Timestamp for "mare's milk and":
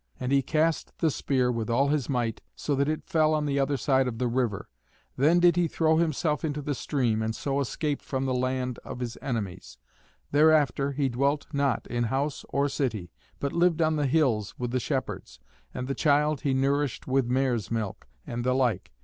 17.27-18.43